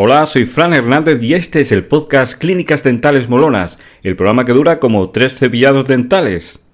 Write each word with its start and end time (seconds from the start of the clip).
Hola, 0.00 0.26
soy 0.26 0.46
Fran 0.46 0.74
Hernández 0.74 1.20
y 1.24 1.34
este 1.34 1.60
es 1.60 1.72
el 1.72 1.84
podcast 1.84 2.38
Clínicas 2.38 2.84
Dentales 2.84 3.28
Molonas, 3.28 3.80
el 4.04 4.14
programa 4.14 4.44
que 4.44 4.52
dura 4.52 4.78
como 4.78 5.10
tres 5.10 5.36
cepillados 5.36 5.86
dentales. 5.86 6.67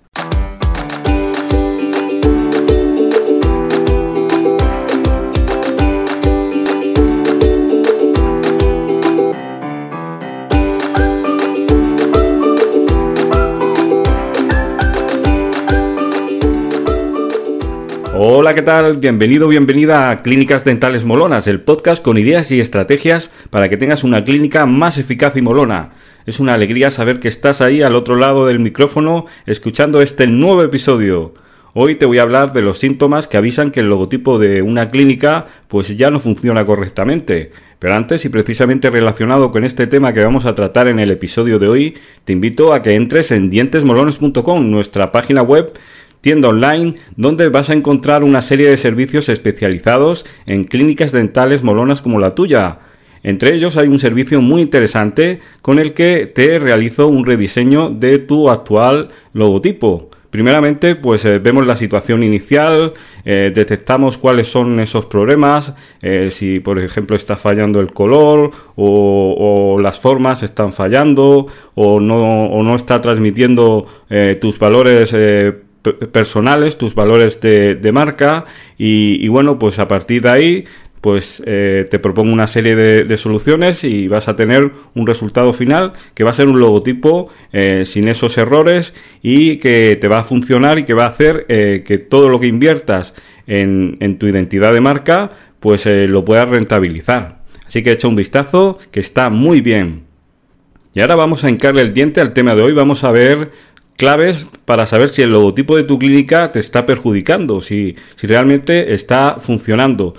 Tal? 18.65 18.96
Bienvenido, 18.96 19.46
bienvenida 19.46 20.09
a 20.09 20.23
Clínicas 20.23 20.64
Dentales 20.64 21.05
Molonas, 21.05 21.46
el 21.46 21.61
podcast 21.61 22.03
con 22.03 22.17
ideas 22.17 22.51
y 22.51 22.61
estrategias 22.61 23.31
para 23.51 23.69
que 23.69 23.77
tengas 23.77 24.05
una 24.05 24.25
clínica 24.25 24.64
más 24.64 24.96
eficaz 24.96 25.36
y 25.36 25.43
molona. 25.43 25.91
Es 26.25 26.41
una 26.41 26.55
alegría 26.55 26.91
saber 26.91 27.21
que 27.21 27.29
estás 27.29 27.61
ahí 27.61 27.82
al 27.82 27.95
otro 27.95 28.17
lado 28.17 28.46
del 28.46 28.61
micrófono 28.61 29.27
escuchando 29.45 30.00
este 30.00 30.27
nuevo 30.27 30.63
episodio. 30.63 31.35
Hoy 31.75 31.96
te 31.96 32.06
voy 32.06 32.20
a 32.20 32.22
hablar 32.22 32.55
de 32.55 32.62
los 32.62 32.78
síntomas 32.78 33.28
que 33.28 33.36
avisan 33.36 33.70
que 33.70 33.81
el 33.81 33.91
logotipo 33.91 34.39
de 34.39 34.62
una 34.62 34.89
clínica 34.89 35.44
pues 35.69 35.94
ya 35.98 36.11
no 36.11 36.19
funciona 36.19 36.64
correctamente. 36.64 37.53
Pero 37.78 37.97
antes 37.97 38.25
y 38.25 38.31
precisamente 38.31 38.89
relacionado 38.89 39.50
con 39.50 39.64
este 39.64 39.86
tema 39.86 40.14
que 40.14 40.25
vamos 40.25 40.47
a 40.47 40.55
tratar 40.55 40.89
en 40.89 41.00
el 41.00 41.11
episodio 41.11 41.58
de 41.58 41.69
hoy, 41.69 41.98
te 42.25 42.33
invito 42.33 42.72
a 42.72 42.81
que 42.81 42.94
entres 42.94 43.31
en 43.31 43.50
dientesmolones.com, 43.50 44.70
nuestra 44.70 45.12
página 45.12 45.42
web 45.42 45.75
tienda 46.25 46.48
online 46.48 46.95
donde 47.17 47.51
vas 47.51 47.69
a 47.69 47.75
encontrar 47.75 48.25
una 48.25 48.41
serie 48.41 48.70
de 48.70 48.78
servicios 48.78 49.28
especializados 49.28 50.25
en 50.47 50.64
clínicas 50.64 51.12
dentales 51.12 51.62
molonas 51.62 52.00
como 52.00 52.19
la 52.19 52.34
tuya. 52.34 52.78
Entre 53.23 53.55
ellos 53.55 53.77
hay 53.77 53.89
un 53.89 53.98
servicio 53.98 54.41
muy 54.41 54.62
interesante 54.62 55.41
con 55.61 55.78
el 55.78 55.92
que 55.92 56.27
te 56.27 56.59
realizo 56.59 57.08
un 57.08 57.27
rediseño 57.27 57.91
de 57.91 58.19
tu 58.20 58.48
actual 58.48 59.11
logotipo. 59.34 60.08
Primeramente, 60.31 60.97
pues 60.97 61.27
eh, 61.27 61.39
vemos 61.39 61.66
la 61.66 61.77
situación 61.77 62.22
inicial, 62.22 62.94
eh, 63.25 63.53
detectamos 63.55 64.16
cuáles 64.16 64.48
son 64.48 64.81
esos 64.81 65.05
problemas, 65.05 65.75
eh, 66.00 66.28
si 66.31 66.59
por 66.59 66.78
ejemplo 66.78 67.16
está 67.16 67.36
fallando 67.36 67.81
el 67.81 67.92
color 67.92 68.50
o, 68.77 69.78
las 69.81 70.00
formas 70.00 70.42
están 70.42 70.72
fallando 70.72 71.47
o 71.75 72.00
no, 72.00 72.47
o 72.47 72.62
no 72.62 72.75
está 72.75 73.00
transmitiendo 73.00 73.86
tus 74.41 74.59
valores 74.59 75.12
personales, 75.90 76.78
tus 76.78 76.94
valores 76.94 77.40
de, 77.40 77.90
marca 77.92 78.44
y, 78.78 79.28
bueno, 79.28 79.58
pues 79.58 79.78
a 79.78 79.88
partir 79.88 80.22
de 80.22 80.30
ahí 80.30 80.64
pues 81.00 81.42
eh, 81.44 81.86
te 81.91 81.98
propongo 81.98 82.32
una 82.32 82.46
serie 82.46 82.74
de, 82.74 83.16
soluciones 83.18 83.84
y 83.84 84.08
vas 84.08 84.26
a 84.28 84.36
tener 84.36 84.70
un 84.94 85.06
resultado 85.06 85.52
final 85.52 85.92
que 86.14 86.24
va 86.24 86.30
a 86.30 86.34
ser 86.34 86.48
un 86.48 86.58
logotipo 86.58 87.30
eh, 87.52 87.84
sin 87.84 88.08
esos 88.08 88.38
errores 88.38 88.94
y 89.20 89.58
que 89.58 89.98
te 90.00 90.08
va 90.08 90.20
a 90.20 90.24
funcionar 90.24 90.78
y 90.78 90.84
que 90.84 90.94
va 90.94 91.04
a 91.04 91.08
hacer 91.08 91.44
eh, 91.50 91.84
que 91.86 91.98
todo 91.98 92.30
lo 92.30 92.41
que 92.41 92.46
inviertas 92.46 93.14
en, 93.46 93.98
en, 94.00 94.19
tu 94.19 94.26
identidad 94.26 94.72
de 94.72 94.80
marca 94.80 95.32
pues 95.60 95.84
lo 95.84 96.24
puedas 96.24 96.48
rentabilizar. 96.48 97.42
Así 97.66 97.82
que 97.82 97.92
echa 97.92 98.08
un 98.08 98.16
vistazo 98.16 98.78
que 98.91 99.00
está 99.00 99.28
muy 99.28 99.60
bien. 99.60 100.04
Y 100.94 101.00
ahora 101.00 101.16
vamos 101.16 101.44
a 101.44 101.50
hincarle 101.50 101.82
el 101.82 101.92
diente 101.92 102.20
al 102.20 102.32
tema 102.32 102.54
de 102.54 102.62
hoy. 102.62 102.72
Vamos 102.72 103.02
a 103.02 103.10
ver 103.10 103.50
claves 103.97 104.47
para 104.64 104.87
saber 104.87 105.09
si 105.11 105.23
el 105.23 105.31
logotipo 105.31 105.77
de 105.77 105.84
tu 105.84 105.98
clínica 105.98 106.53
te 106.53 106.61
está 106.61 106.87
perjudicando, 106.87 107.61
si, 107.61 107.97
si 108.17 108.27
realmente 108.27 108.95
está 108.95 109.37
funcionando. 109.39 110.14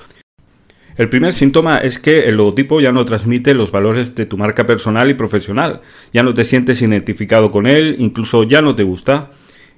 El 0.98 1.10
primer 1.10 1.34
síntoma 1.34 1.80
es 1.80 2.00
que 2.00 2.20
el 2.20 2.38
logotipo 2.38 2.80
ya 2.80 2.94
no 2.94 3.04
transmite 3.04 3.54
los 3.54 3.72
valores 3.72 4.16
de 4.16 4.26
tu 4.26 4.38
marca 4.38 4.66
personal 4.66 5.10
y 5.10 5.14
profesional, 5.14 5.82
ya 6.14 6.24
no 6.24 6.34
te 6.34 6.46
sientes 6.46 6.82
identificado 6.82 7.52
con 7.52 7.68
él, 7.68 7.98
incluso 8.00 8.44
ya 8.44 8.62
no 8.62 8.76
te 8.76 8.84
gusta. 8.84 9.32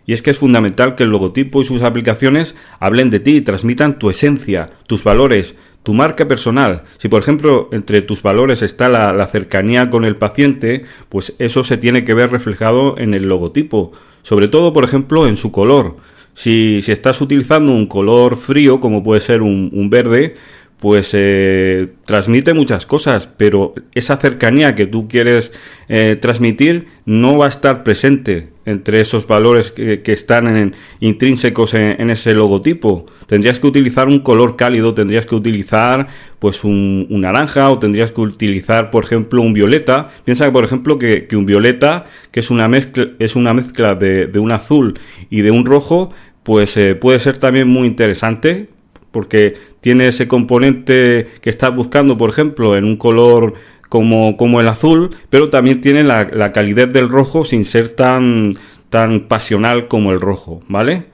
Y 0.06 0.14
es 0.14 0.22
que 0.22 0.32
es 0.32 0.38
fundamental 0.38 0.96
que 0.96 1.04
el 1.04 1.10
logotipo 1.10 1.60
y 1.62 1.66
sus 1.66 1.82
aplicaciones 1.82 2.56
hablen 2.80 3.10
de 3.10 3.20
ti, 3.20 3.42
transmitan 3.42 4.00
tu 4.00 4.10
esencia, 4.10 4.70
tus 4.88 5.04
valores, 5.04 5.58
tu 5.88 5.94
marca 5.94 6.28
personal. 6.28 6.84
Si 6.98 7.08
por 7.08 7.22
ejemplo 7.22 7.70
entre 7.72 8.02
tus 8.02 8.22
valores 8.22 8.62
está 8.62 8.90
la, 8.90 9.26
cercanía 9.28 9.90
con 9.90 10.04
el 10.04 10.18
paciente, 10.18 10.84
pues 11.08 11.34
eso 11.40 11.64
se 11.64 11.78
tiene 11.78 12.04
que 12.04 12.14
ver 12.14 12.30
reflejado 12.30 12.98
en 12.98 13.14
el 13.14 13.30
logotipo. 13.30 13.94
Sobre 14.22 14.50
todo, 14.50 14.74
por 14.74 14.84
ejemplo, 14.84 15.28
en 15.30 15.38
su 15.38 15.54
color. 15.54 15.96
Si, 16.34 16.82
si 16.82 16.92
estás 16.92 17.22
utilizando 17.22 17.72
un 17.72 17.88
color 17.88 18.36
frío, 18.36 18.82
como 18.82 19.02
puede 19.02 19.22
ser 19.22 19.42
un, 19.42 19.90
verde, 19.90 20.36
pues 20.78 21.12
eh, 21.14 21.94
transmite 22.04 22.54
muchas 22.54 22.86
cosas, 22.86 23.26
pero 23.26 23.74
esa 23.96 24.18
cercanía 24.18 24.76
que 24.76 24.88
tú 24.88 25.08
quieres 25.08 25.54
eh, 25.88 26.18
transmitir 26.22 26.90
no 27.06 27.38
va 27.38 27.46
a 27.46 27.50
estar 27.50 27.86
presente 27.86 28.50
entre 28.68 29.00
esos 29.00 29.26
valores 29.26 29.72
que, 29.72 30.02
están 30.06 30.56
en, 30.56 30.76
intrínsecos 31.00 31.74
en, 31.74 32.10
ese 32.10 32.34
logotipo. 32.34 33.06
Tendrías 33.26 33.60
que 33.60 33.68
utilizar 33.68 34.10
un 34.10 34.20
color 34.20 34.58
cálido, 34.58 34.94
tendrías 34.94 35.26
que 35.26 35.36
utilizar 35.36 36.08
pues 36.38 36.66
un, 36.66 37.08
naranja 37.10 37.70
o 37.72 37.80
tendrías 37.80 38.12
que 38.12 38.22
utilizar, 38.22 38.92
por 38.92 39.06
ejemplo, 39.06 39.42
un 39.42 39.54
violeta. 39.54 40.10
Piensa, 40.26 40.52
por 40.52 40.66
ejemplo, 40.66 40.98
que, 40.98 41.28
un 41.32 41.46
violeta, 41.46 42.08
que 42.32 42.42
es 42.42 42.52
una 42.52 42.68
mezcla, 42.68 43.08
es 43.20 43.38
una 43.38 43.54
mezcla 43.54 43.96
de, 43.96 44.30
un 44.38 44.52
azul 44.52 45.00
y 45.30 45.42
de 45.42 45.52
un 45.52 45.66
rojo, 45.66 46.12
pues 46.44 46.76
eh, 46.76 46.94
puede 46.96 47.20
ser 47.20 47.38
también 47.38 47.70
muy 47.70 47.88
interesante 47.88 48.68
porque 49.12 49.56
tiene 49.80 50.10
ese 50.10 50.28
componente 50.28 51.28
que 51.42 51.50
estás 51.50 51.74
buscando, 51.74 52.18
por 52.18 52.30
ejemplo, 52.30 52.76
en 52.76 52.84
un 52.84 52.98
color 52.98 53.54
como, 53.90 54.38
como 54.38 54.62
el 54.62 54.68
azul, 54.68 55.16
pero 55.30 55.50
también 55.50 55.82
tiene 55.82 56.04
la, 56.04 56.52
calidez 56.52 56.92
del 56.92 57.10
rojo 57.10 57.46
sin 57.46 57.66
ser 57.66 57.90
tan, 57.90 58.56
tan 58.90 59.22
pasional 59.22 59.88
como 59.88 60.12
el 60.12 60.20
rojo, 60.20 60.62
¿vale? 60.68 61.06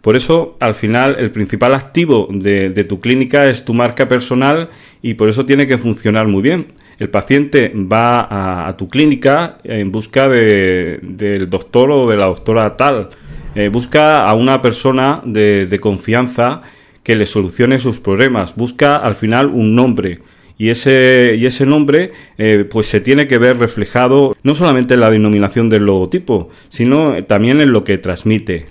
Por 0.00 0.16
eso, 0.16 0.56
al 0.60 0.74
final, 0.74 1.16
el 1.18 1.32
principal 1.32 1.74
activo 1.74 2.28
de, 2.30 2.84
tu 2.88 3.00
clínica 3.00 3.48
es 3.48 3.64
tu 3.64 3.74
marca 3.74 4.08
personal 4.08 4.70
y 5.02 5.14
por 5.14 5.28
eso 5.28 5.44
tiene 5.44 5.66
que 5.66 5.78
funcionar 5.78 6.28
muy 6.28 6.42
bien. 6.42 6.68
El 6.98 7.10
paciente 7.10 7.72
va 7.74 8.68
a, 8.68 8.76
tu 8.76 8.88
clínica 8.88 9.58
en 9.64 9.90
busca 9.92 10.28
de, 10.28 10.98
del 11.02 11.50
doctor 11.50 11.90
o 11.90 12.08
de 12.08 12.16
la 12.16 12.26
doctora 12.26 12.76
tal. 12.76 13.10
Eh, 13.54 13.68
busca 13.68 14.24
a 14.24 14.34
una 14.34 14.62
persona 14.62 15.20
de, 15.24 15.66
de 15.66 15.80
confianza 15.80 16.62
que 17.02 17.16
le 17.16 17.26
solucione 17.26 17.78
sus 17.78 17.98
problemas. 17.98 18.54
Busca 18.54 18.96
al 18.96 19.16
final 19.16 19.46
un 19.46 19.74
nombre. 19.74 20.20
Y 20.58 20.70
ese, 20.70 21.36
y 21.38 21.46
ese 21.46 21.64
nombre 21.64 22.10
eh, 22.36 22.66
pues 22.68 22.88
se 22.88 23.00
tiene 23.00 23.28
que 23.28 23.38
ver 23.38 23.58
reflejado 23.58 24.36
no 24.42 24.56
solamente 24.56 24.94
en 24.94 25.00
la 25.00 25.10
denominación 25.10 25.68
del 25.68 25.86
logotipo, 25.86 26.50
sino 26.68 27.24
también 27.24 27.60
en 27.60 27.72
lo 27.72 27.84
que 27.84 27.96
transmite. 27.96 28.66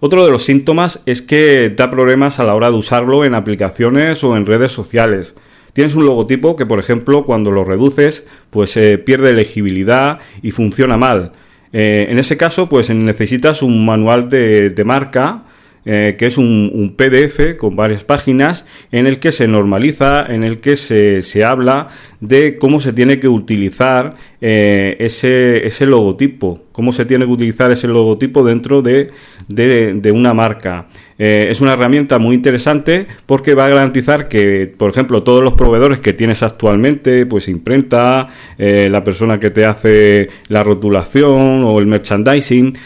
Otro 0.00 0.24
de 0.24 0.32
los 0.32 0.42
síntomas 0.42 1.00
es 1.06 1.22
que 1.22 1.70
da 1.70 1.90
problemas 1.90 2.40
a 2.40 2.44
la 2.44 2.54
hora 2.54 2.70
de 2.70 2.76
usarlo 2.76 3.24
en 3.24 3.34
aplicaciones 3.34 4.24
o 4.24 4.36
en 4.36 4.46
redes 4.46 4.72
sociales. 4.72 5.36
Tienes 5.74 5.94
un 5.94 6.06
logotipo 6.06 6.56
que, 6.56 6.66
por 6.66 6.80
ejemplo, 6.80 7.24
cuando 7.24 7.52
lo 7.52 7.64
reduces, 7.64 8.26
pues 8.50 8.76
eh, 8.76 8.98
pierde 8.98 9.32
legibilidad 9.32 10.18
y 10.42 10.50
funciona 10.50 10.96
mal. 10.96 11.32
Eh, 11.72 12.06
en 12.08 12.18
ese 12.18 12.36
caso, 12.36 12.68
pues 12.68 12.90
necesitas 12.90 13.62
un 13.62 13.84
manual 13.86 14.28
de, 14.28 14.70
de 14.70 14.84
marca 14.84 15.44
eh, 15.84 16.16
que 16.18 16.26
es 16.26 16.38
un, 16.38 16.94
PDF 16.96 17.56
con 17.58 17.74
varias 17.74 18.04
páginas 18.04 18.66
en 18.92 19.06
el 19.06 19.18
que 19.18 19.32
se 19.32 19.48
normaliza, 19.48 20.24
en 20.26 20.44
el 20.44 20.60
que 20.60 20.76
se, 20.76 21.22
se 21.22 21.44
habla 21.44 21.88
de 22.22 22.56
cómo 22.56 22.78
se 22.78 22.92
tiene 22.92 23.18
que 23.18 23.26
utilizar 23.26 24.14
eh, 24.40 24.96
ese, 25.00 25.66
ese, 25.66 25.86
logotipo, 25.86 26.66
cómo 26.70 26.92
se 26.92 27.04
tiene 27.04 27.26
que 27.26 27.32
utilizar 27.32 27.72
ese 27.72 27.88
logotipo 27.88 28.44
dentro 28.44 28.80
de, 28.80 29.10
de, 29.48 30.12
una 30.12 30.32
marca. 30.32 30.86
Eh, 31.18 31.48
es 31.50 31.60
una 31.60 31.72
herramienta 31.72 32.20
muy 32.20 32.36
interesante 32.36 33.08
porque 33.26 33.54
va 33.54 33.64
a 33.64 33.70
garantizar 33.70 34.28
que, 34.28 34.72
por 34.74 34.90
ejemplo, 34.90 35.24
todos 35.24 35.42
los 35.42 35.54
proveedores 35.54 35.98
que 35.98 36.12
tienes 36.12 36.44
actualmente, 36.44 37.26
pues 37.26 37.48
imprenta, 37.48 38.28
la 38.56 39.02
persona 39.02 39.40
que 39.40 39.50
te 39.50 39.66
hace 39.66 40.28
la 40.46 40.62
rotulación 40.62 41.64
o 41.64 41.76
el 41.80 41.86
merchandising, 41.86 42.78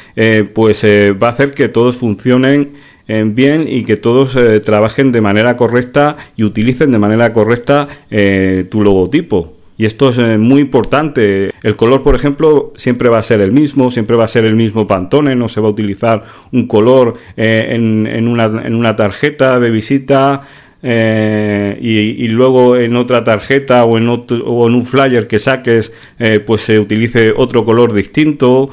pues 0.54 0.82
va 0.82 1.28
a 1.28 1.30
hacer 1.30 1.52
que 1.52 1.68
todos 1.68 1.96
funcionen 1.96 2.72
bien 3.06 3.66
y 3.68 3.84
que 3.84 3.96
todos 3.96 4.36
eh, 4.36 4.60
trabajen 4.60 5.12
de 5.12 5.20
manera 5.20 5.56
correcta 5.56 6.16
y 6.36 6.44
utilicen 6.44 6.90
de 6.90 6.98
manera 6.98 7.32
correcta 7.32 7.88
eh, 8.10 8.64
tu 8.70 8.82
logotipo. 8.82 9.54
Y 9.78 9.84
esto 9.84 10.08
es 10.08 10.18
eh, 10.18 10.38
muy 10.38 10.62
importante. 10.62 11.50
El 11.62 11.76
color, 11.76 12.02
por 12.02 12.14
ejemplo, 12.14 12.72
siempre 12.76 13.10
va 13.10 13.18
a 13.18 13.22
ser 13.22 13.42
el 13.42 13.52
mismo, 13.52 13.90
siempre 13.90 14.16
va 14.16 14.24
a 14.24 14.28
ser 14.28 14.44
el 14.44 14.56
mismo 14.56 14.86
Pantone, 14.86 15.36
no 15.36 15.48
se 15.48 15.60
va 15.60 15.68
a 15.68 15.70
utilizar 15.70 16.24
un 16.50 16.66
color 16.66 17.16
en, 17.36 18.06
en, 18.06 18.26
una, 18.26 18.44
en, 18.44 18.74
una, 18.74 18.96
tarjeta 18.96 19.60
de 19.60 19.70
visita. 19.70 20.42
y, 20.82 22.28
luego 22.28 22.76
en 22.76 22.96
otra 22.96 23.22
tarjeta 23.22 23.84
o 23.84 23.98
en, 23.98 24.08
otro, 24.08 24.44
o 24.46 24.66
en 24.66 24.74
un 24.74 24.84
flyer 24.84 25.26
que 25.26 25.38
saques 25.38 25.92
pues 26.46 26.60
se 26.62 26.78
utilice 26.78 27.32
otro 27.36 27.64
color 27.64 27.92
distinto 27.92 28.70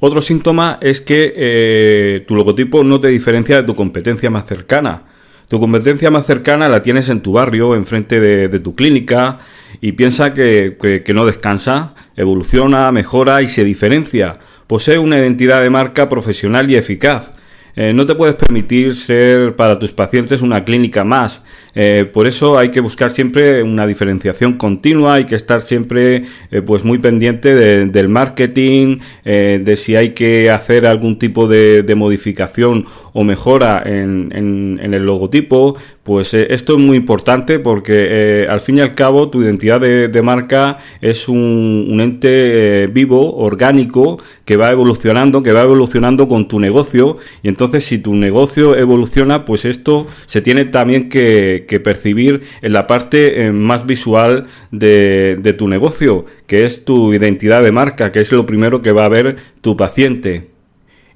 otro 0.00 0.22
síntoma 0.22 0.78
es 0.80 1.00
que 1.00 1.32
eh, 1.36 2.24
tu 2.26 2.34
logotipo 2.34 2.84
no 2.84 3.00
te 3.00 3.08
diferencia 3.08 3.56
de 3.56 3.62
tu 3.62 3.74
competencia 3.74 4.30
más 4.30 4.46
cercana. 4.46 5.02
Tu 5.48 5.60
competencia 5.60 6.10
más 6.10 6.26
cercana 6.26 6.68
la 6.68 6.82
tienes 6.82 7.08
en 7.08 7.20
tu 7.20 7.32
barrio, 7.32 7.74
enfrente 7.74 8.18
de, 8.18 8.48
de 8.48 8.60
tu 8.60 8.74
clínica, 8.74 9.38
y 9.80 9.92
piensa 9.92 10.32
que, 10.32 10.76
que 11.04 11.14
no 11.14 11.26
descansa, 11.26 11.94
evoluciona, 12.16 12.90
mejora 12.92 13.42
y 13.42 13.48
se 13.48 13.64
diferencia. 13.64 14.38
Posee 14.66 14.98
una 14.98 15.18
identidad 15.18 15.62
de 15.62 15.70
marca 15.70 16.08
profesional 16.08 16.70
y 16.70 16.76
eficaz 16.76 17.32
eh, 17.76 17.92
no 17.92 18.06
te 18.06 18.14
puedes 18.14 18.36
permitir 18.36 18.94
ser 18.94 19.56
para 19.56 19.78
tus 19.78 19.92
pacientes 19.92 20.42
una 20.42 20.64
clínica 20.64 21.04
más. 21.04 21.44
Eh, 21.74 22.04
por 22.04 22.26
eso 22.26 22.56
hay 22.56 22.70
que 22.70 22.80
buscar 22.80 23.10
siempre 23.10 23.62
una 23.62 23.86
diferenciación 23.86 24.54
continua, 24.54 25.14
hay 25.14 25.24
que 25.24 25.34
estar 25.34 25.62
siempre 25.62 26.24
eh, 26.50 26.62
pues 26.62 26.84
muy 26.84 26.98
pendiente 26.98 27.54
del 27.54 28.08
marketing, 28.08 28.98
de 29.24 29.76
si 29.76 29.96
hay 29.96 30.10
que 30.10 30.50
hacer 30.50 30.86
algún 30.86 31.18
tipo 31.18 31.48
de, 31.48 31.94
modificación 31.96 32.86
o 33.12 33.24
mejora 33.24 33.82
en, 33.84 34.30
en, 34.34 34.94
el 34.94 35.04
logotipo. 35.04 35.76
Pues 36.04 36.34
esto 36.34 36.74
es 36.74 36.78
muy 36.78 36.98
importante 36.98 37.58
porque 37.58 38.46
al 38.46 38.60
fin 38.60 38.76
y 38.76 38.82
al 38.82 38.94
cabo 38.94 39.30
tu 39.30 39.42
identidad 39.42 39.80
de, 39.80 40.22
marca 40.22 40.76
es 41.00 41.30
un, 41.30 41.98
ente 41.98 42.88
vivo, 42.88 43.36
orgánico, 43.36 44.18
que 44.44 44.58
va 44.58 44.68
evolucionando, 44.70 45.42
que 45.42 45.52
va 45.52 45.62
evolucionando 45.62 46.28
con 46.28 46.46
tu 46.46 46.60
negocio 46.60 47.16
y 47.42 47.48
entonces 47.48 47.86
si 47.86 47.96
tu 47.96 48.14
negocio 48.14 48.76
evoluciona, 48.76 49.46
pues 49.46 49.64
esto 49.64 50.06
se 50.26 50.42
tiene 50.42 50.66
también 50.66 51.08
que, 51.08 51.64
percibir 51.82 52.42
en 52.60 52.74
la 52.74 52.86
parte 52.86 53.46
eh, 53.46 53.52
más 53.52 53.86
visual 53.86 54.46
de, 54.70 55.54
tu 55.56 55.68
negocio, 55.68 56.26
que 56.46 56.66
es 56.66 56.84
tu 56.84 57.14
identidad 57.14 57.62
de 57.62 57.72
marca, 57.72 58.12
que 58.12 58.20
es 58.20 58.30
lo 58.30 58.44
primero 58.44 58.82
que 58.82 58.92
va 58.92 59.06
a 59.06 59.08
ver 59.08 59.36
tu 59.62 59.74
paciente. 59.74 60.53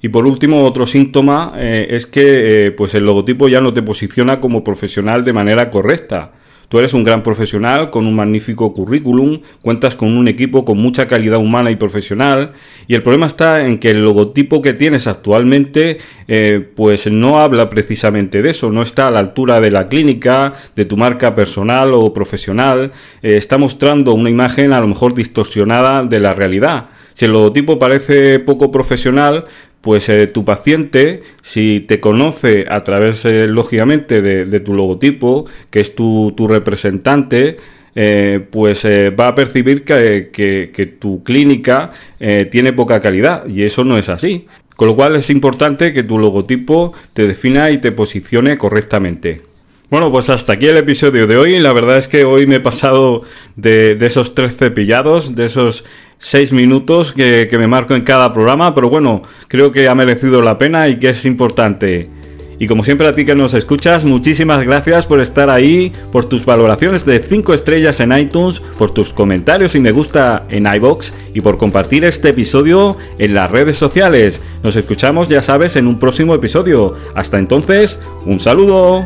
Y 0.01 0.09
por 0.09 0.25
último, 0.25 0.63
otro 0.63 0.85
síntoma 0.85 1.53
eh, 1.57 1.87
es 1.89 2.05
que 2.05 2.67
eh, 2.67 2.71
pues 2.71 2.93
el 2.93 3.05
logotipo 3.05 3.49
ya 3.49 3.59
no 3.59 3.73
te 3.73 3.81
posiciona 3.81 4.39
como 4.39 4.63
profesional 4.63 5.25
de 5.25 5.33
manera 5.33 5.69
correcta. 5.69 6.31
Tú 6.69 6.77
eres 6.77 6.93
un 6.93 7.03
gran 7.03 7.23
profesional 7.23 7.89
con 7.89 8.05
un 8.05 8.15
magnífico 8.15 8.71
currículum, 8.71 9.41
cuentas 9.63 9.95
con 9.95 10.15
un 10.15 10.27
equipo 10.27 10.63
con 10.65 10.77
mucha 10.77 11.07
calidad 11.07 11.39
humana 11.39 11.71
y 11.71 11.75
profesional 11.75 12.51
y 12.87 12.93
el 12.93 13.01
problema 13.01 13.25
está 13.25 13.65
en 13.65 13.79
que 13.79 13.89
el 13.89 14.03
logotipo 14.03 14.61
que 14.61 14.73
tienes 14.73 15.07
actualmente 15.07 15.97
eh, 16.27 16.63
pues 16.75 17.11
no 17.11 17.39
habla 17.39 17.69
precisamente 17.69 18.43
de 18.43 18.51
eso, 18.51 18.71
no 18.71 18.83
está 18.83 19.07
a 19.07 19.11
la 19.11 19.17
altura 19.17 19.59
de 19.59 19.71
la 19.71 19.89
clínica, 19.89 20.53
de 20.75 20.85
tu 20.85 20.95
marca 20.95 21.33
personal 21.33 21.91
o 21.95 22.13
profesional, 22.13 22.91
está 23.23 23.57
mostrando 23.57 24.13
una 24.13 24.29
imagen 24.29 24.71
a 24.71 24.79
lo 24.79 24.87
mejor 24.87 25.15
distorsionada 25.15 26.03
de 26.03 26.19
la 26.19 26.33
realidad. 26.33 26.89
Si 27.19 27.25
el 27.25 27.33
logotipo 27.33 27.77
parece 27.77 28.39
poco 28.39 28.71
profesional, 28.71 29.43
pues 29.81 30.09
eh, 30.09 30.27
tu 30.27 30.43
paciente, 30.45 31.23
si 31.41 31.79
te 31.81 31.99
conoce 31.99 32.65
a 32.69 32.83
través, 32.83 33.25
eh, 33.25 33.47
lógicamente, 33.47 34.21
de, 34.21 34.59
tu 34.59 34.73
logotipo, 34.73 35.45
que 35.69 35.79
es 35.79 35.95
tu, 35.95 36.33
representante, 36.47 37.57
eh, 37.95 38.45
pues 38.49 38.85
va 38.85 39.27
a 39.27 39.35
percibir 39.35 39.83
que, 39.83 40.29
que 40.31 40.85
tu 40.85 41.23
clínica 41.23 41.91
tiene 42.51 42.73
poca 42.73 42.99
calidad 42.99 43.47
y 43.47 43.63
eso 43.63 43.83
no 43.83 43.97
es 43.97 44.09
así. 44.09 44.47
Con 44.75 44.87
lo 44.87 44.95
cual 44.95 45.15
es 45.17 45.29
importante 45.29 45.91
que 45.91 46.03
tu 46.03 46.17
logotipo 46.17 46.93
te 47.13 47.27
defina 47.27 47.69
y 47.69 47.79
te 47.79 47.91
posicione 47.91 48.57
correctamente. 48.57 49.41
Bueno, 49.89 50.11
pues 50.11 50.29
hasta 50.29 50.53
aquí 50.53 50.67
el 50.67 50.77
episodio 50.77 51.25
de 51.25 51.35
hoy. 51.35 51.57
La 51.57 51.73
verdad 51.73 51.97
es 51.97 52.07
que 52.07 52.23
hoy 52.23 52.45
me 52.45 52.57
he 52.57 52.59
pasado 52.59 53.23
de, 53.55 53.97
esos 54.01 54.35
tres 54.35 54.55
cepillados, 54.55 55.35
de 55.35 55.45
esos 55.45 55.83
seis 56.19 56.53
minutos 56.53 57.13
que, 57.13 57.47
que 57.49 57.57
me 57.57 57.67
marco 57.67 57.95
en 57.95 58.03
cada 58.03 58.31
programa, 58.31 58.75
pero 58.75 58.89
bueno, 58.89 59.21
creo 59.47 59.71
que 59.71 59.87
ha 59.87 59.95
merecido 59.95 60.41
la 60.41 60.57
pena 60.57 60.87
y 60.87 60.99
que 60.99 61.09
es 61.09 61.25
importante. 61.25 62.09
Y 62.59 62.67
como 62.67 62.83
siempre 62.83 63.07
a 63.07 63.13
ti 63.13 63.25
que 63.25 63.35
nos 63.35 63.53
escuchas, 63.53 64.03
muchísimas 64.03 64.63
gracias 64.65 65.07
por 65.07 65.21
estar 65.21 65.49
ahí, 65.49 65.93
por 66.11 66.25
tus 66.25 66.45
valoraciones 66.45 67.05
de 67.05 67.19
5 67.19 67.53
estrellas 67.53 68.01
en 68.01 68.11
iTunes, 68.11 68.59
por 68.59 68.91
tus 68.91 69.11
comentarios 69.11 69.75
y 69.75 69.79
me 69.79 69.93
gusta 69.93 70.45
en 70.49 70.67
iBox 70.67 71.13
y 71.33 71.39
por 71.39 71.57
compartir 71.57 72.03
este 72.03 72.29
episodio 72.29 72.97
en 73.17 73.33
las 73.33 73.49
redes 73.49 73.77
sociales. 73.77 74.41
Nos 74.61 74.75
escuchamos, 74.75 75.29
ya 75.29 75.41
sabes, 75.41 75.77
en 75.77 75.87
un 75.87 75.99
próximo 75.99 76.35
episodio. 76.35 76.97
Hasta 77.15 77.39
entonces, 77.39 78.01
un 78.25 78.41
saludo. 78.41 79.05